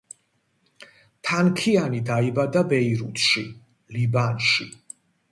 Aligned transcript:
თანქიანი 1.29 1.99
დაიბადა 2.07 2.63
ბეირუთში, 2.71 3.43
ლიბანში. 3.97 4.67